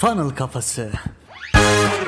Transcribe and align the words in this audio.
Funnel 0.00 0.30
Kafası. 0.30 0.90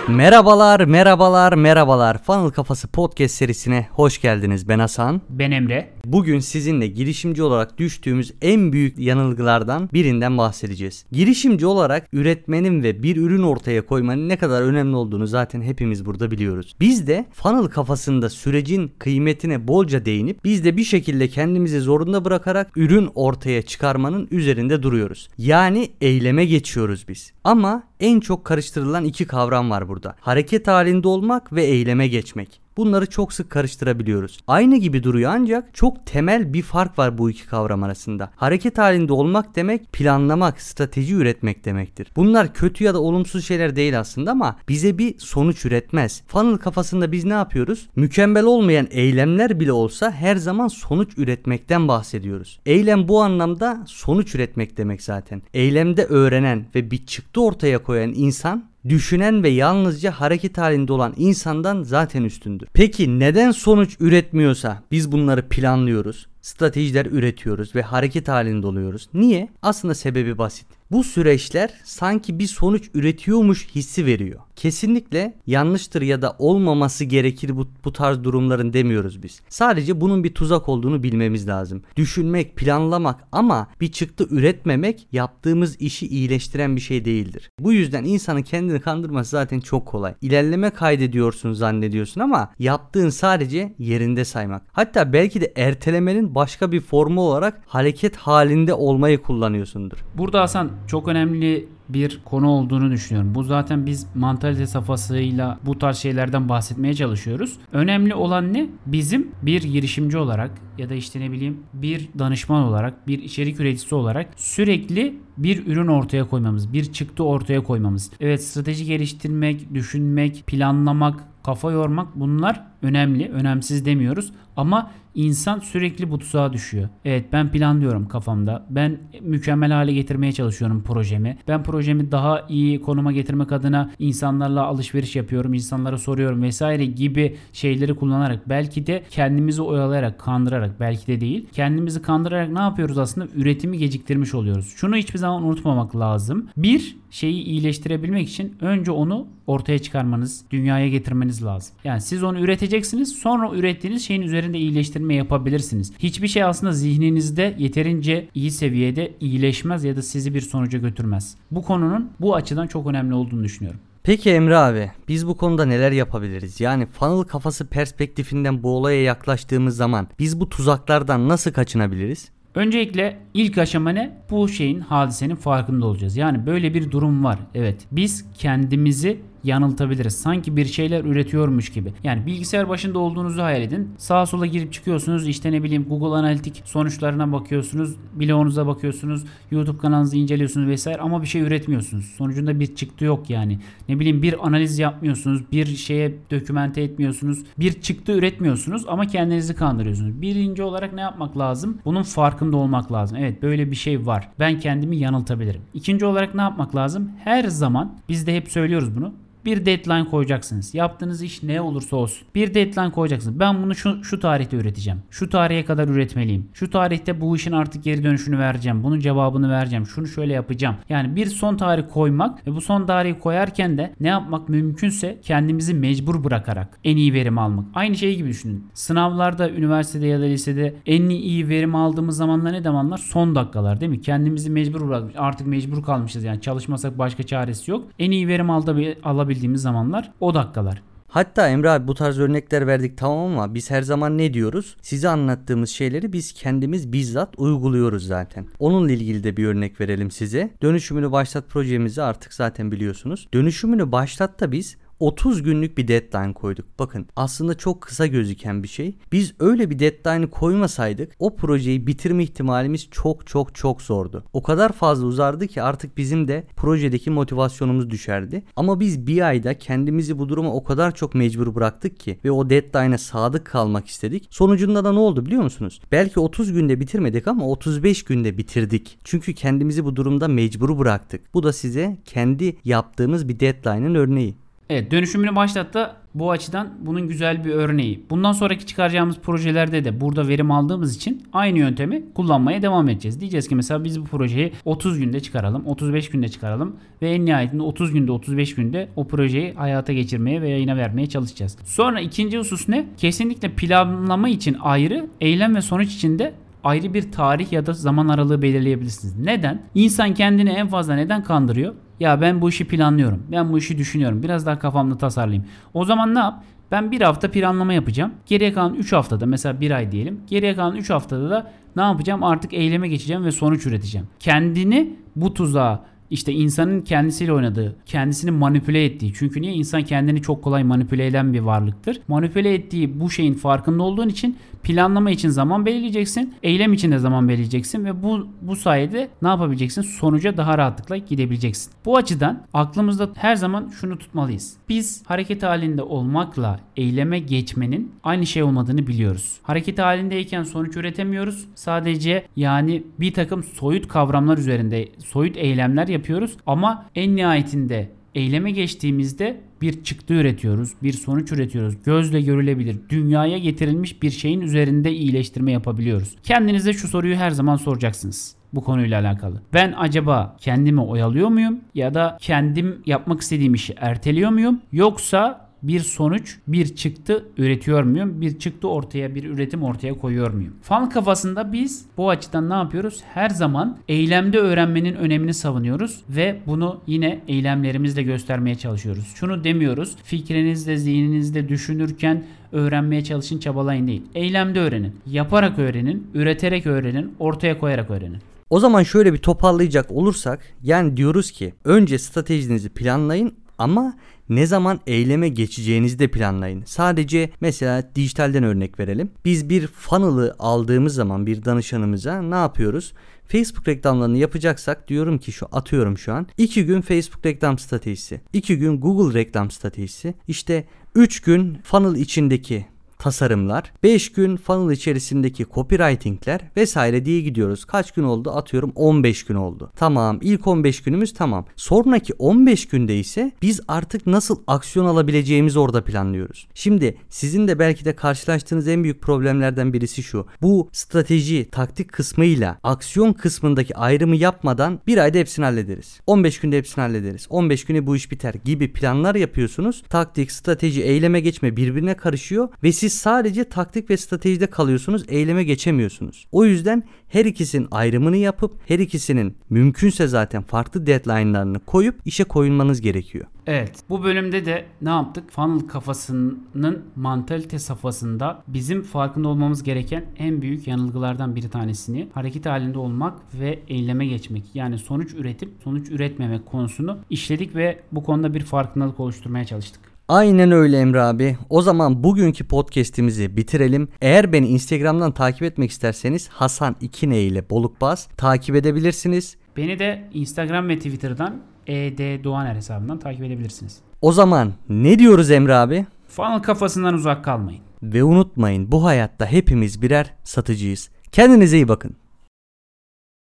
Merhabalar, 0.09 0.81
merhabalar, 0.81 1.53
merhabalar. 1.53 2.19
Funnel 2.23 2.51
Kafası 2.51 2.89
podcast 2.89 3.35
serisine 3.35 3.87
hoş 3.91 4.21
geldiniz. 4.21 4.69
Ben 4.69 4.79
Hasan. 4.79 5.21
Ben 5.29 5.51
Emre. 5.51 5.91
Bugün 6.05 6.39
sizinle 6.39 6.87
girişimci 6.87 7.43
olarak 7.43 7.79
düştüğümüz 7.79 8.33
en 8.43 8.73
büyük 8.73 8.99
yanılgılardan 8.99 9.89
birinden 9.93 10.39
bahsedeceğiz. 10.39 11.05
Girişimci 11.13 11.67
olarak 11.67 12.09
üretmenin 12.13 12.83
ve 12.83 13.03
bir 13.03 13.17
ürün 13.17 13.43
ortaya 13.43 13.87
koymanın 13.87 14.29
ne 14.29 14.37
kadar 14.37 14.63
önemli 14.63 14.97
olduğunu 14.97 15.27
zaten 15.27 15.63
hepimiz 15.63 16.07
burada 16.07 16.31
biliyoruz. 16.31 16.77
Biz 16.81 17.07
de 17.07 17.27
funnel 17.33 17.67
kafasında 17.67 18.31
sürecin 18.31 18.93
kıymetine 18.99 19.69
bolca 19.69 20.05
değinip 20.05 20.45
biz 20.45 20.65
de 20.65 20.77
bir 20.77 20.85
şekilde 20.85 21.29
kendimizi 21.29 21.81
zorunda 21.81 22.25
bırakarak 22.25 22.77
ürün 22.77 23.11
ortaya 23.15 23.63
çıkarmanın 23.63 24.29
üzerinde 24.31 24.83
duruyoruz. 24.83 25.29
Yani 25.39 25.89
eyleme 26.01 26.45
geçiyoruz 26.45 27.05
biz. 27.09 27.33
Ama 27.45 27.83
en 28.01 28.21
çok 28.21 28.45
karıştırılan 28.45 29.05
iki 29.05 29.27
kavram 29.27 29.71
var 29.71 29.89
burada. 29.89 30.15
Hareket 30.21 30.69
halinde 30.69 31.09
olmak 31.09 31.53
ve 31.53 31.65
eyleme 31.65 32.09
geçmek. 32.09 32.62
Bunları 32.77 33.07
çok 33.07 33.33
sık 33.33 33.51
karıştırabiliyoruz. 33.51 34.39
Aynı 34.47 34.77
gibi 34.77 35.03
duruyor 35.03 35.31
ancak 35.35 35.75
çok 35.75 36.07
temel 36.07 36.53
bir 36.53 36.63
fark 36.63 36.99
var 36.99 37.19
bu 37.19 37.31
iki 37.31 37.47
kavram 37.47 37.83
arasında. 37.83 38.31
Hareket 38.37 38.79
halinde 38.79 39.13
olmak 39.13 39.57
demek 39.57 39.93
planlamak, 39.93 40.61
strateji 40.61 41.15
üretmek 41.15 41.65
demektir. 41.65 42.09
Bunlar 42.17 42.55
kötü 42.55 42.85
ya 42.85 42.95
da 42.95 43.01
olumsuz 43.01 43.47
şeyler 43.47 43.77
değil 43.77 44.01
aslında 44.01 44.31
ama 44.31 44.57
bize 44.69 44.99
bir 44.99 45.19
sonuç 45.19 45.65
üretmez. 45.65 46.23
Funnel 46.27 46.59
kafasında 46.59 47.13
biz 47.13 47.25
ne 47.25 47.33
yapıyoruz? 47.33 47.89
Mükemmel 47.97 48.45
olmayan 48.45 48.89
eylemler 48.91 49.61
bile 49.61 49.73
olsa 49.73 50.11
her 50.11 50.37
zaman 50.37 50.69
sonuç 50.69 51.19
üretmekten 51.19 51.89
bahsediyoruz. 51.89 52.61
Eylem 52.67 53.09
bu 53.09 53.23
anlamda 53.23 53.85
sonuç 53.87 54.35
üretmek 54.35 54.77
demek 54.77 55.03
zaten. 55.03 55.43
Eylemde 55.55 56.05
öğrenen 56.05 56.67
ve 56.75 56.91
bir 56.91 57.07
çıktı 57.07 57.43
ortaya 57.43 57.83
koyan 57.83 58.13
insan 58.15 58.72
düşünen 58.89 59.43
ve 59.43 59.49
yalnızca 59.49 60.11
hareket 60.11 60.59
halinde 60.59 60.93
olan 60.93 61.15
insandan 61.17 61.83
zaten 61.83 62.25
üstündür. 62.25 62.69
Peki 62.73 63.19
neden 63.19 63.51
sonuç 63.51 63.97
üretmiyorsa 64.01 64.83
biz 64.91 65.13
bunları 65.13 65.49
planlıyoruz, 65.49 66.27
stratejiler 66.43 67.07
üretiyoruz 67.07 67.75
ve 67.75 67.83
hareket 67.83 68.29
halinde 68.29 68.67
oluyoruz? 68.67 69.09
Niye? 69.15 69.49
Aslında 69.63 69.95
sebebi 69.95 70.39
basit. 70.39 70.67
Bu 70.91 71.05
süreçler 71.05 71.71
sanki 71.85 72.39
bir 72.39 72.47
sonuç 72.47 72.91
üretiyormuş 72.95 73.69
hissi 73.75 74.07
veriyor. 74.07 74.41
Kesinlikle 74.63 75.35
yanlıştır 75.47 76.03
ya 76.03 76.23
da 76.23 76.37
olmaması 76.39 77.05
gerekir 77.05 77.57
bu, 77.57 77.69
bu 77.85 77.93
tarz 77.93 78.25
durumların 78.25 78.73
demiyoruz 78.73 79.23
biz. 79.23 79.41
Sadece 79.49 80.01
bunun 80.01 80.25
bir 80.25 80.35
tuzak 80.35 80.69
olduğunu 80.69 81.03
bilmemiz 81.03 81.49
lazım. 81.49 81.83
Düşünmek, 81.97 82.57
planlamak 82.57 83.21
ama 83.33 83.69
bir 83.81 83.93
çıktı 83.93 84.27
üretmemek 84.31 85.07
yaptığımız 85.13 85.77
işi 85.81 86.07
iyileştiren 86.07 86.77
bir 86.77 86.81
şey 86.81 87.05
değildir. 87.05 87.51
Bu 87.61 87.73
yüzden 87.73 88.05
insanın 88.05 88.43
kendini 88.43 88.81
kandırması 88.81 89.31
zaten 89.31 89.61
çok 89.61 89.87
kolay. 89.87 90.15
İlerleme 90.21 90.71
kaydediyorsun 90.71 91.53
zannediyorsun 91.53 92.21
ama 92.21 92.53
yaptığın 92.59 93.09
sadece 93.09 93.75
yerinde 93.79 94.25
saymak. 94.25 94.63
Hatta 94.73 95.13
belki 95.13 95.41
de 95.41 95.53
ertelemenin 95.57 96.35
başka 96.35 96.73
bir 96.73 96.81
formu 96.81 97.21
olarak 97.21 97.63
hareket 97.67 98.17
halinde 98.17 98.75
olmayı 98.75 99.23
kullanıyorsundur. 99.23 99.99
Burada 100.19 100.41
Hasan 100.41 100.71
çok 100.87 101.09
önemli 101.09 101.69
bir 101.95 102.21
konu 102.25 102.49
olduğunu 102.49 102.91
düşünüyorum. 102.91 103.35
Bu 103.35 103.43
zaten 103.43 103.87
biz 103.87 104.07
mantalite 104.15 104.67
safhasıyla 104.67 105.59
bu 105.67 105.79
tarz 105.79 105.97
şeylerden 105.97 106.49
bahsetmeye 106.49 106.95
çalışıyoruz. 106.95 107.59
Önemli 107.73 108.15
olan 108.15 108.53
ne? 108.53 108.67
Bizim 108.87 109.31
bir 109.43 109.63
girişimci 109.63 110.19
olarak 110.19 110.51
ya 110.79 110.89
da 110.89 110.95
işte 110.95 111.21
ne 111.21 111.33
bileyim 111.33 111.61
bir 111.73 112.09
danışman 112.19 112.63
olarak, 112.63 113.09
bir 113.09 113.19
içerik 113.23 113.61
üreticisi 113.61 113.95
olarak 113.95 114.29
sürekli 114.37 115.15
bir 115.37 115.67
ürün 115.67 115.87
ortaya 115.87 116.29
koymamız, 116.29 116.73
bir 116.73 116.93
çıktı 116.93 117.25
ortaya 117.25 117.61
koymamız. 117.61 118.11
Evet 118.21 118.45
strateji 118.45 118.85
geliştirmek, 118.85 119.75
düşünmek, 119.75 120.47
planlamak, 120.47 121.32
kafa 121.45 121.73
yormak 121.73 122.09
bunlar 122.15 122.65
önemli, 122.83 123.29
önemsiz 123.29 123.85
demiyoruz. 123.85 124.33
Ama 124.57 124.91
insan 125.15 125.59
sürekli 125.59 126.11
bu 126.11 126.19
tuzağa 126.19 126.53
düşüyor. 126.53 126.89
Evet 127.05 127.27
ben 127.33 127.51
planlıyorum 127.51 128.09
kafamda. 128.09 128.67
Ben 128.71 128.99
mükemmel 129.21 129.73
hale 129.73 129.93
getirmeye 129.93 130.33
çalışıyorum 130.33 130.83
projemi. 130.83 131.39
Ben 131.49 131.63
projemi 131.63 132.13
daha 132.13 132.47
iyi 132.49 132.81
konuma 132.81 133.13
getirmek 133.13 133.53
adına 133.53 133.91
insanlarla 133.99 134.65
alışveriş 134.65 135.17
yapıyorum. 135.17 135.55
insanlara 135.55 135.99
soruyorum 135.99 136.43
vesaire 136.43 136.87
gibi 136.87 137.37
şeyleri 137.53 137.95
kullanarak 137.95 138.49
belki 138.49 138.87
de 138.87 139.03
kendimizi 139.11 139.63
oyalayarak, 139.63 140.19
kandırarak 140.19 140.81
belki 140.81 141.07
de 141.07 141.21
değil. 141.21 141.49
Kendimizi 141.53 142.03
kandırarak 142.03 142.53
ne 142.53 142.61
yapıyoruz 142.61 142.99
aslında? 142.99 143.27
Üretimi 143.35 143.79
geciktirmiş 143.79 144.35
oluyoruz. 144.35 144.73
Şunu 144.77 144.97
hiçbir 144.97 145.19
zaman 145.19 145.43
unutmamak 145.43 145.97
lazım. 145.97 146.49
Bir 146.57 147.02
şeyi 147.13 147.43
iyileştirebilmek 147.45 148.29
için 148.29 148.57
önce 148.61 148.91
onu 148.91 149.27
ortaya 149.47 149.79
çıkarmanız, 149.79 150.45
dünyaya 150.51 150.89
getirmeniz 150.89 151.45
lazım. 151.45 151.75
Yani 151.85 152.01
siz 152.01 152.23
onu 152.23 152.41
üreteceksiniz. 152.41 153.13
Sonra 153.13 153.55
ürettiğiniz 153.55 154.07
şeyin 154.07 154.23
üzerinde 154.23 154.59
iyileştirme 154.59 155.15
yapabilirsiniz. 155.15 155.93
Hiçbir 155.99 156.29
şey 156.29 156.45
aslında 156.45 156.73
zihninizde 156.73 157.55
yeterince 157.59 158.29
iyi 158.35 158.51
seviyede 158.51 159.13
iyileşmez 159.21 159.85
ya 159.85 159.97
da 159.97 160.03
sizi 160.03 160.35
bir 160.35 160.41
sonuca 160.41 160.79
götürmez. 160.79 161.35
Bu 161.51 161.63
konunun 161.63 162.11
bu 162.21 162.35
açıdan 162.35 162.67
çok 162.67 162.87
önemli 162.87 163.15
olduğunu 163.15 163.45
düşünüyorum. 163.45 163.81
Peki 164.03 164.31
Emre 164.31 164.57
abi, 164.57 164.91
biz 165.09 165.27
bu 165.27 165.37
konuda 165.37 165.65
neler 165.65 165.93
yapabiliriz? 165.93 166.61
Yani 166.61 166.87
funnel 166.87 167.25
kafası 167.25 167.67
perspektifinden 167.67 168.63
bu 168.63 168.77
olaya 168.77 169.03
yaklaştığımız 169.03 169.77
zaman 169.77 170.09
biz 170.19 170.41
bu 170.41 170.49
tuzaklardan 170.49 171.29
nasıl 171.29 171.53
kaçınabiliriz? 171.53 172.31
Öncelikle 172.55 173.19
ilk 173.35 173.59
aşama 173.59 173.91
ne? 173.91 174.19
Bu 174.31 174.49
şeyin 174.49 174.81
hadisenin 174.81 175.35
farkında 175.37 175.87
olacağız. 175.87 176.17
Yani 176.17 176.47
böyle 176.47 176.75
bir 176.75 176.91
durum 176.91 177.25
var. 177.25 177.39
Evet. 177.55 177.87
Biz 177.93 178.25
kendimizi 178.35 179.21
yanıltabiliriz. 179.45 180.15
Sanki 180.15 180.57
bir 180.57 180.65
şeyler 180.65 181.05
üretiyormuş 181.05 181.71
gibi. 181.73 181.93
Yani 182.05 182.27
bilgisayar 182.27 182.69
başında 182.69 182.99
olduğunuzu 182.99 183.43
hayal 183.43 183.63
edin. 183.63 183.89
Sağa 183.99 184.27
sola 184.27 184.47
girip 184.47 184.73
çıkıyorsunuz. 184.73 185.29
İşte 185.29 185.53
ne 185.53 185.63
bileyim 185.63 185.85
Google 185.89 186.17
Analitik 186.17 186.63
sonuçlarına 186.65 187.33
bakıyorsunuz. 187.33 187.97
Blogunuza 188.15 188.67
bakıyorsunuz. 188.67 189.25
YouTube 189.51 189.79
kanalınızı 189.79 190.17
inceliyorsunuz 190.17 190.69
vesaire 190.69 191.01
ama 191.01 191.23
bir 191.23 191.27
şey 191.27 191.41
üretmiyorsunuz. 191.41 192.05
Sonucunda 192.05 192.61
bir 192.61 192.75
çıktı 192.75 193.05
yok 193.05 193.31
yani. 193.31 193.59
Ne 193.89 194.01
bileyim 194.01 194.23
bir 194.23 194.47
analiz 194.47 194.79
yapmıyorsunuz. 194.79 195.43
Bir 195.53 195.67
şeye 195.67 196.15
dokümente 196.31 196.83
etmiyorsunuz. 196.83 197.45
Bir 197.59 197.81
çıktı 197.81 198.13
üretmiyorsunuz 198.13 198.85
ama 198.89 199.07
kendinizi 199.07 199.55
kandırıyorsunuz. 199.55 200.23
Birinci 200.23 200.63
olarak 200.63 200.93
ne 200.93 201.01
yapmak 201.01 201.39
lazım? 201.39 201.79
Bunun 201.85 202.03
farkında 202.03 202.57
olmak 202.57 202.93
lazım. 202.93 203.19
Evet 203.21 203.43
böyle 203.43 203.71
bir 203.71 203.77
şey 203.77 204.07
var. 204.07 204.29
Ben 204.39 204.61
kendimi 204.61 204.97
yanıltabilirim. 204.97 205.61
İkinci 205.75 206.05
olarak 206.05 206.35
ne 206.35 206.43
yapmak 206.43 206.77
lazım? 206.77 207.11
Her 207.25 207.45
zaman 207.45 207.99
biz 208.09 208.27
de 208.27 208.37
hep 208.37 208.49
söylüyoruz 208.49 208.97
bunu 208.97 209.13
bir 209.45 209.67
deadline 209.67 210.05
koyacaksınız. 210.05 210.75
Yaptığınız 210.75 211.23
iş 211.23 211.43
ne 211.43 211.61
olursa 211.61 211.97
olsun. 211.97 212.27
Bir 212.35 212.55
deadline 212.55 212.91
koyacaksınız. 212.91 213.41
Ben 213.41 213.63
bunu 213.63 213.75
şu, 213.75 214.05
şu 214.05 214.21
tarihte 214.21 214.57
üreteceğim. 214.57 215.03
Şu 215.11 215.31
tarihe 215.31 215.65
kadar 215.65 215.89
üretmeliyim. 215.89 216.49
Şu 216.55 216.71
tarihte 216.71 217.21
bu 217.21 217.37
işin 217.37 217.53
artık 217.53 217.85
geri 217.85 218.05
dönüşünü 218.05 218.39
vereceğim. 218.39 218.85
Bunun 218.85 219.01
cevabını 219.01 219.51
vereceğim. 219.51 219.87
Şunu 219.87 220.07
şöyle 220.07 220.33
yapacağım. 220.33 220.77
Yani 220.89 221.17
bir 221.17 221.27
son 221.27 221.57
tarih 221.57 221.85
koymak 221.93 222.47
ve 222.47 222.55
bu 222.55 222.61
son 222.61 222.87
tarihi 222.87 223.19
koyarken 223.19 223.79
de 223.79 223.95
ne 224.01 224.09
yapmak 224.09 224.49
mümkünse 224.49 225.19
kendimizi 225.23 225.75
mecbur 225.75 226.25
bırakarak 226.25 226.79
en 226.85 226.97
iyi 226.97 227.15
verim 227.15 227.39
almak. 227.39 227.65
Aynı 227.75 227.97
şey 227.97 228.17
gibi 228.17 228.29
düşünün. 228.29 228.67
Sınavlarda, 228.75 229.51
üniversitede 229.51 230.07
ya 230.07 230.21
da 230.21 230.25
lisede 230.25 230.75
en 230.87 231.09
iyi 231.09 231.49
verim 231.49 231.75
aldığımız 231.75 232.17
zamanlar 232.17 232.53
ne 232.53 232.63
zamanlar? 232.63 232.99
Son 232.99 233.35
dakikalar 233.35 233.81
değil 233.81 233.91
mi? 233.91 234.01
Kendimizi 234.01 234.51
mecbur 234.51 234.89
bırakmış. 234.89 235.15
Artık 235.19 235.47
mecbur 235.47 235.83
kalmışız 235.83 236.25
yani 236.25 236.41
çalışmasak 236.41 236.99
başka 236.99 237.23
çaresi 237.23 237.71
yok. 237.71 237.85
En 237.99 238.11
iyi 238.11 238.29
verim 238.29 238.51
alabildiğimiz 238.51 239.32
yapabildiğimiz 239.33 239.63
zamanlar 239.63 240.13
o 240.21 240.35
dakikalar. 240.35 240.83
Hatta 241.09 241.49
Emre 241.49 241.71
abi 241.71 241.89
bu 241.89 241.95
tarz 241.95 242.19
örnekler 242.19 242.67
verdik 242.67 242.99
tamam 242.99 243.19
ama 243.19 243.55
biz 243.55 243.71
her 243.71 243.83
zaman 243.83 244.19
ne 244.19 244.35
diyoruz? 244.35 244.77
Size 244.83 245.09
anlattığımız 245.09 245.71
şeyleri 245.71 246.13
biz 246.13 246.33
kendimiz 246.33 246.93
bizzat 246.93 247.35
uyguluyoruz 247.39 248.07
zaten. 248.07 248.47
Onunla 248.59 248.93
ilgili 248.93 249.25
de 249.25 249.37
bir 249.37 249.47
örnek 249.47 249.81
verelim 249.81 250.11
size. 250.11 250.51
Dönüşümünü 250.63 251.13
başlat 251.13 251.49
projemizi 251.49 252.03
artık 252.03 252.35
zaten 252.35 252.73
biliyorsunuz. 252.73 253.29
Dönüşümünü 253.35 253.93
başlat 253.93 254.41
da 254.41 254.53
biz 254.53 254.77
30 255.03 255.43
günlük 255.43 255.79
bir 255.79 255.89
deadline 255.89 256.33
koyduk. 256.33 256.67
Bakın 256.79 257.07
aslında 257.17 257.59
çok 257.59 257.81
kısa 257.81 258.07
gözüken 258.07 258.63
bir 258.63 258.69
şey. 258.69 258.99
Biz 259.13 259.35
öyle 259.41 259.71
bir 259.71 259.79
deadline 259.79 260.27
koymasaydık 260.27 261.13
o 261.19 261.37
projeyi 261.37 261.87
bitirme 261.87 262.23
ihtimalimiz 262.23 262.89
çok 262.91 263.27
çok 263.27 263.55
çok 263.55 263.83
zordu. 263.83 264.25
O 264.33 264.43
kadar 264.43 264.73
fazla 264.73 265.07
uzardı 265.07 265.47
ki 265.47 265.63
artık 265.63 265.97
bizim 265.97 266.29
de 266.29 266.47
projedeki 266.57 267.11
motivasyonumuz 267.11 267.91
düşerdi. 267.91 268.43
Ama 268.57 268.81
biz 268.81 269.07
bir 269.07 269.29
ayda 269.29 269.59
kendimizi 269.59 270.19
bu 270.19 270.29
duruma 270.29 270.55
o 270.55 270.65
kadar 270.65 270.95
çok 270.95 271.15
mecbur 271.15 271.55
bıraktık 271.55 272.01
ki 272.01 272.19
ve 272.25 272.31
o 272.31 272.51
deadline'a 272.51 272.99
sadık 272.99 273.45
kalmak 273.45 273.87
istedik. 273.87 274.29
Sonucunda 274.31 274.85
da 274.85 274.93
ne 274.93 274.99
oldu 274.99 275.27
biliyor 275.27 275.43
musunuz? 275.43 275.81
Belki 275.93 276.21
30 276.21 276.53
günde 276.53 276.81
bitirmedik 276.81 277.29
ama 277.29 277.49
35 277.49 278.03
günde 278.03 278.39
bitirdik. 278.39 278.99
Çünkü 279.05 279.35
kendimizi 279.35 279.85
bu 279.85 279.97
durumda 279.97 280.29
mecbur 280.29 280.79
bıraktık. 280.79 281.35
Bu 281.35 281.43
da 281.43 281.53
size 281.53 281.97
kendi 282.05 282.57
yaptığımız 282.65 283.29
bir 283.29 283.41
deadline'ın 283.41 283.95
örneği. 283.95 284.42
Evet 284.73 284.91
dönüşümünü 284.91 285.37
başlattı. 285.37 285.91
Bu 286.15 286.31
açıdan 286.31 286.69
bunun 286.81 287.09
güzel 287.09 287.45
bir 287.45 287.51
örneği. 287.51 288.07
Bundan 288.11 288.33
sonraki 288.33 288.67
çıkaracağımız 288.67 289.19
projelerde 289.19 289.85
de 289.85 290.01
burada 290.01 290.29
verim 290.29 290.51
aldığımız 290.51 290.97
için 290.97 291.23
aynı 291.33 291.59
yöntemi 291.59 292.03
kullanmaya 292.15 292.63
devam 292.63 292.89
edeceğiz. 292.89 293.21
Diyeceğiz 293.21 293.49
ki 293.49 293.55
mesela 293.55 293.85
biz 293.85 294.01
bu 294.01 294.05
projeyi 294.05 294.53
30 294.65 294.99
günde 294.99 295.21
çıkaralım, 295.21 295.67
35 295.67 296.11
günde 296.11 296.29
çıkaralım 296.29 296.77
ve 297.03 297.11
en 297.11 297.25
nihayetinde 297.27 297.63
30 297.63 297.93
günde 297.93 298.13
35 298.13 298.55
günde 298.55 298.89
o 298.97 299.09
projeyi 299.09 299.53
hayata 299.53 299.93
geçirmeye 299.93 300.43
ve 300.43 300.49
yayına 300.49 300.77
vermeye 300.77 301.07
çalışacağız. 301.07 301.57
Sonra 301.65 302.01
ikinci 302.01 302.39
husus 302.39 302.69
ne? 302.69 302.87
Kesinlikle 302.97 303.49
planlama 303.49 304.29
için 304.29 304.57
ayrı, 304.61 305.07
eylem 305.21 305.57
ve 305.57 305.63
sonuç 305.63 305.95
için 305.95 306.19
de 306.19 306.35
ayrı 306.65 306.95
bir 306.95 307.13
tarih 307.13 307.53
ya 307.53 307.67
da 307.67 307.73
zaman 307.73 308.09
aralığı 308.09 308.43
belirleyebilirsiniz. 308.43 309.19
Neden? 309.19 309.63
İnsan 309.75 310.15
kendini 310.15 310.51
en 310.51 310.69
fazla 310.69 310.95
neden 310.95 311.23
kandırıyor? 311.23 311.75
Ya 312.03 312.21
ben 312.21 312.41
bu 312.41 312.49
işi 312.49 312.65
planlıyorum. 312.65 313.23
Ben 313.33 313.53
bu 313.53 313.59
işi 313.59 313.79
düşünüyorum. 313.79 314.23
Biraz 314.23 314.47
daha 314.47 314.59
kafamda 314.59 314.99
tasarlayayım. 314.99 315.45
O 315.75 315.85
zaman 315.85 316.15
ne 316.15 316.19
yap? 316.19 316.45
Ben 316.71 316.91
bir 316.93 317.01
hafta 317.01 317.31
planlama 317.31 317.73
yapacağım. 317.73 318.13
Geriye 318.27 318.53
kalan 318.53 318.75
3 318.75 318.93
haftada 318.93 319.27
mesela 319.27 319.61
bir 319.61 319.71
ay 319.71 319.93
diyelim. 319.93 320.21
Geriye 320.27 320.55
kalan 320.55 320.77
3 320.77 320.91
haftada 320.91 321.31
da 321.31 321.51
ne 321.77 321.83
yapacağım? 321.83 322.25
Artık 322.25 322.55
eyleme 322.55 322.89
geçeceğim 322.89 323.25
ve 323.25 323.33
sonuç 323.33 323.67
üreteceğim. 323.67 324.07
Kendini 324.21 324.97
bu 325.17 325.35
tuzağa 325.35 325.85
işte 326.13 326.33
insanın 326.33 326.81
kendisiyle 326.81 327.33
oynadığı, 327.33 327.77
kendisini 327.87 328.31
manipüle 328.31 328.85
ettiği. 328.85 329.13
Çünkü 329.15 329.43
niye? 329.43 329.53
insan 329.53 329.83
kendini 329.83 330.23
çok 330.23 330.45
kolay 330.45 330.65
manipüle 330.65 331.07
eden 331.07 331.33
bir 331.33 331.41
varlıktır. 331.41 332.01
Manipüle 332.09 332.55
ettiği 332.55 333.01
bu 333.01 333.11
şeyin 333.11 333.35
farkında 333.35 333.83
olduğun 333.83 334.09
için 334.09 334.37
planlama 334.63 335.11
için 335.11 335.29
zaman 335.29 335.67
belirleyeceksin. 335.67 336.35
Eylem 336.43 336.73
için 336.73 336.93
de 336.93 336.99
zaman 336.99 337.29
belirleyeceksin 337.29 337.85
ve 337.85 338.03
bu 338.03 338.27
bu 338.43 338.57
sayede 338.57 339.09
ne 339.23 339.29
yapabileceksin? 339.29 339.83
Sonuca 339.83 340.37
daha 340.37 340.59
rahatlıkla 340.59 340.97
gidebileceksin. 340.97 341.73
Bu 341.85 341.97
açıdan 341.97 342.43
aklımızda 342.55 343.11
her 343.15 343.37
zaman 343.37 343.69
şunu 343.81 343.99
tutmalıyız. 343.99 344.57
Biz 344.69 345.03
hareket 345.07 345.43
halinde 345.43 345.83
olmakla 345.83 346.61
eyleme 346.77 347.19
geçmenin 347.19 347.93
aynı 348.05 348.27
şey 348.27 348.43
olmadığını 348.43 348.87
biliyoruz. 348.87 349.39
Hareket 349.43 349.79
halindeyken 349.79 350.43
sonuç 350.43 350.77
üretemiyoruz. 350.77 351.45
Sadece 351.55 352.27
yani 352.37 352.83
bir 353.01 353.15
takım 353.15 353.43
soyut 353.43 353.89
kavramlar 353.89 354.39
üzerinde 354.39 354.89
soyut 354.99 355.37
eylemler 355.37 355.89
yapıyoruz 355.89 356.02
ama 356.47 356.87
en 356.95 357.17
nihayetinde 357.17 357.91
eyleme 358.15 358.51
geçtiğimizde 358.51 359.41
bir 359.61 359.85
çıktı 359.85 360.15
üretiyoruz, 360.15 360.73
bir 360.83 360.93
sonuç 360.93 361.33
üretiyoruz. 361.33 361.75
Gözle 361.85 362.21
görülebilir, 362.21 362.77
dünyaya 362.89 363.39
getirilmiş 363.39 364.03
bir 364.03 364.11
şeyin 364.11 364.41
üzerinde 364.41 364.93
iyileştirme 364.93 365.53
yapabiliyoruz. 365.53 366.17
Kendinize 366.23 366.73
şu 366.73 366.89
soruyu 366.89 367.17
her 367.17 367.31
zaman 367.31 367.57
soracaksınız 367.57 368.37
bu 368.53 368.65
konuyla 368.65 369.01
alakalı. 369.01 369.43
Ben 369.53 369.75
acaba 369.79 370.37
kendimi 370.41 370.81
oyalıyor 370.81 371.29
muyum 371.29 371.61
ya 371.75 371.95
da 371.95 372.19
kendim 372.21 372.83
yapmak 372.87 373.21
istediğim 373.21 373.55
işi 373.55 373.75
erteliyor 373.77 374.31
muyum 374.31 374.61
yoksa 374.73 375.42
bir 375.63 375.81
sonuç, 375.81 376.39
bir 376.49 376.75
çıktı 376.75 377.25
üretiyor 377.37 377.83
muyum? 377.83 378.21
Bir 378.21 378.39
çıktı 378.39 378.69
ortaya, 378.69 379.15
bir 379.15 379.25
üretim 379.25 379.63
ortaya 379.63 379.95
koyuyor 379.95 380.31
muyum? 380.31 380.55
Fan 380.63 380.89
kafasında 380.89 381.53
biz 381.53 381.85
bu 381.97 382.11
açıdan 382.11 382.51
ne 382.51 382.55
yapıyoruz? 382.55 383.01
Her 383.15 383.31
zaman 383.31 383.79
eylemde 383.89 384.39
öğrenmenin 384.39 384.95
önemini 384.95 385.35
savunuyoruz 385.35 386.01
ve 386.09 386.39
bunu 386.47 386.81
yine 386.87 387.21
eylemlerimizle 387.29 388.03
göstermeye 388.03 388.55
çalışıyoruz. 388.55 389.13
Şunu 389.15 389.45
demiyoruz. 389.45 389.97
Fikrinizde, 390.05 390.77
zihninizde 390.77 391.49
düşünürken 391.49 392.25
öğrenmeye 392.53 393.05
çalışın, 393.05 393.39
çabalayın 393.39 393.87
değil. 393.87 394.03
Eylemde 394.15 394.61
öğrenin. 394.61 394.97
Yaparak 395.07 395.59
öğrenin, 395.59 396.07
üreterek 396.15 396.67
öğrenin, 396.67 397.15
ortaya 397.19 397.59
koyarak 397.59 397.91
öğrenin. 397.91 398.19
O 398.51 398.61
zaman 398.61 398.83
şöyle 398.83 399.13
bir 399.13 399.19
toparlayacak 399.19 399.91
olursak 399.91 400.41
yani 400.63 400.97
diyoruz 400.97 401.31
ki 401.31 401.55
önce 401.65 401.99
stratejinizi 401.99 402.69
planlayın 402.69 403.35
ama 403.59 403.95
ne 404.35 404.47
zaman 404.47 404.81
eyleme 404.87 405.29
geçeceğinizi 405.29 405.99
de 405.99 406.09
planlayın. 406.09 406.63
Sadece 406.67 407.31
mesela 407.41 407.91
dijitalden 407.95 408.43
örnek 408.43 408.81
verelim. 408.81 409.11
Biz 409.25 409.49
bir 409.49 409.67
funnel'ı 409.67 410.37
aldığımız 410.39 410.95
zaman 410.95 411.27
bir 411.27 411.45
danışanımıza 411.45 412.23
ne 412.23 412.35
yapıyoruz? 412.35 412.93
Facebook 413.29 413.69
reklamlarını 413.69 414.19
yapacaksak 414.19 414.89
diyorum 414.89 415.19
ki 415.19 415.33
şu 415.33 415.47
atıyorum 415.53 415.99
şu 415.99 416.13
an. 416.13 416.27
2 416.39 416.67
gün 416.67 416.81
Facebook 416.81 417.27
reklam 417.27 417.59
stratejisi. 417.59 418.21
2 418.33 418.59
gün 418.59 418.81
Google 418.81 419.19
reklam 419.19 419.51
stratejisi. 419.51 420.15
İşte 420.29 420.65
3 420.95 421.21
gün 421.21 421.59
funnel 421.65 422.01
içindeki 422.01 422.67
tasarımlar, 423.03 423.73
5 423.83 424.13
gün 424.13 424.37
funnel 424.37 424.73
içerisindeki 424.75 425.47
copywritingler 425.55 426.41
vesaire 426.57 427.05
diye 427.05 427.21
gidiyoruz. 427.21 427.65
Kaç 427.65 427.93
gün 427.93 428.03
oldu? 428.03 428.31
Atıyorum 428.31 428.73
15 428.75 429.25
gün 429.25 429.35
oldu. 429.35 429.71
Tamam 429.77 430.19
ilk 430.23 430.47
15 430.47 430.83
günümüz 430.83 431.15
tamam. 431.15 431.47
Sonraki 431.57 432.15
15 432.15 432.69
günde 432.69 432.99
ise 432.99 433.33
biz 433.43 433.61
artık 433.69 434.07
nasıl 434.07 434.43
aksiyon 434.47 434.87
alabileceğimizi 434.87 435.59
orada 435.59 435.85
planlıyoruz. 435.85 436.49
Şimdi 436.55 436.97
sizin 437.09 437.49
de 437.49 437.59
belki 437.59 437.85
de 437.85 437.97
karşılaştığınız 437.97 438.69
en 438.69 438.83
büyük 438.83 439.03
problemlerden 439.03 439.73
birisi 439.73 440.03
şu. 440.03 440.27
Bu 440.43 440.69
strateji, 440.73 441.49
taktik 441.51 441.93
kısmıyla 441.93 442.59
aksiyon 442.63 443.13
kısmındaki 443.13 443.77
ayrımı 443.77 444.17
yapmadan 444.17 444.81
bir 444.87 444.99
ayda 444.99 445.19
hepsini 445.19 445.45
hallederiz. 445.45 446.01
15 446.07 446.41
günde 446.41 446.59
hepsini 446.59 446.83
hallederiz. 446.83 447.27
15 447.31 447.65
güne 447.65 447.87
bu 447.87 447.97
iş 447.97 448.11
biter 448.11 448.35
gibi 448.45 448.73
planlar 448.73 449.15
yapıyorsunuz. 449.15 449.83
Taktik, 449.89 450.33
strateji, 450.33 450.83
eyleme 450.83 451.21
geçme 451.21 451.57
birbirine 451.57 451.95
karışıyor 451.95 452.49
ve 452.63 452.73
siz 452.93 453.01
sadece 453.01 453.45
taktik 453.45 453.91
ve 453.91 453.97
stratejide 453.97 454.47
kalıyorsunuz, 454.47 455.05
eyleme 455.09 455.45
geçemiyorsunuz. 455.45 456.27
O 456.33 456.45
yüzden 456.45 456.83
her 457.09 457.25
ikisinin 457.25 457.69
ayrımını 457.71 458.17
yapıp 458.17 458.55
her 458.69 458.79
ikisinin 458.79 459.37
mümkünse 459.51 460.07
zaten 460.07 460.43
farklı 460.43 460.87
deadline'larını 460.87 461.61
koyup 461.61 461.95
işe 462.05 462.25
koyulmanız 462.25 462.81
gerekiyor. 462.81 463.27
Evet. 463.47 463.73
Bu 463.89 464.03
bölümde 464.03 464.47
de 464.47 464.65
ne 464.83 464.89
yaptık? 464.89 465.31
Funnel 465.31 465.61
kafasının 465.61 466.83
mantalite 466.97 467.59
safhasında 467.59 468.43
bizim 468.49 468.83
farkında 468.83 469.29
olmamız 469.29 469.63
gereken 469.63 470.05
en 470.19 470.43
büyük 470.43 470.67
yanılgılardan 470.69 471.37
bir 471.37 471.51
tanesini 471.51 472.09
hareket 472.15 472.47
halinde 472.47 472.79
olmak 472.79 473.19
ve 473.35 473.59
eyleme 473.69 474.07
geçmek. 474.07 474.45
Yani 474.55 474.79
sonuç 474.79 475.15
üretip 475.15 475.51
sonuç 475.65 475.91
üretmemek 475.91 476.47
konusunu 476.47 476.99
işledik 477.11 477.55
ve 477.55 477.81
bu 477.93 478.03
konuda 478.03 478.35
bir 478.35 478.41
farkındalık 478.41 479.01
oluşturmaya 479.01 479.45
çalıştık. 479.45 479.92
Aynen 480.13 480.51
öyle 480.51 480.81
Emre 480.81 481.01
abi. 481.01 481.37
O 481.51 481.63
zaman 481.63 482.05
bugünkü 482.05 482.45
podcast'imizi 482.45 483.37
bitirelim. 483.37 483.89
Eğer 484.01 484.33
beni 484.33 484.47
Instagram'dan 484.49 485.13
takip 485.13 485.43
etmek 485.43 485.71
isterseniz 485.71 486.29
Hasan 486.29 486.77
İkine 486.81 487.21
ile 487.21 487.51
Bolukbaz 487.51 488.09
takip 488.17 488.57
edebilirsiniz. 488.57 489.37
Beni 489.57 489.79
de 489.79 490.09
Instagram 490.13 490.69
ve 490.69 490.77
Twitter'dan 490.77 491.41
ED 491.67 492.25
Doğaner 492.25 492.55
hesabından 492.55 492.99
takip 492.99 493.25
edebilirsiniz. 493.25 493.79
O 494.01 494.13
zaman 494.13 494.53
ne 494.69 494.99
diyoruz 494.99 495.31
Emre 495.31 495.55
abi? 495.55 495.87
Funnel 496.09 496.43
kafasından 496.43 496.95
uzak 496.95 497.25
kalmayın. 497.25 497.63
Ve 497.83 498.05
unutmayın 498.05 498.73
bu 498.73 498.85
hayatta 498.85 499.27
hepimiz 499.27 499.83
birer 499.83 500.15
satıcıyız. 500.25 500.91
Kendinize 501.13 501.57
iyi 501.57 501.69
bakın. 501.69 501.97